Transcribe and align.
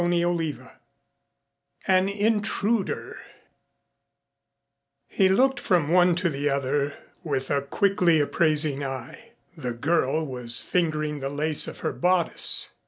CHAPTER 0.03 0.33
VII 0.35 0.57
AN 1.87 2.09
INTRUDER 2.09 3.19
He 5.07 5.29
looked 5.29 5.59
from 5.59 5.89
one 5.89 6.15
to 6.15 6.27
the 6.27 6.49
other 6.49 6.95
with 7.23 7.51
a 7.51 7.61
quickly 7.61 8.19
appraising 8.19 8.83
eye. 8.83 9.33
The 9.55 9.73
girl 9.75 10.25
was 10.25 10.59
fingering 10.59 11.19
the 11.19 11.29
lace 11.29 11.67
of 11.67 11.81
her 11.81 11.93
bodice. 11.93 12.71